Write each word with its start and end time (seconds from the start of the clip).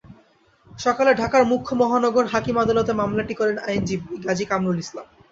সকালে 0.79 1.11
ঢাকার 1.13 1.43
মুখ্য 1.45 1.71
মহানগর 1.75 2.25
হাকিম 2.25 2.55
আদালতে 2.57 2.91
মামলাটি 2.93 3.33
করেন 3.33 3.57
আইনজীবী 3.67 4.15
গাজী 4.25 4.45
কামরুল 4.51 4.77
ইসলাম। 4.79 5.07